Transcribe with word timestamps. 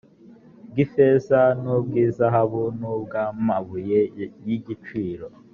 bw 0.69 0.75
ifeza 0.85 1.41
n 1.61 1.63
ubw 1.75 1.91
izahabu 2.05 2.63
n 2.79 2.81
ubw 2.93 3.11
amabuye 3.25 3.99
y 4.47 4.49
igiciro 4.57 5.27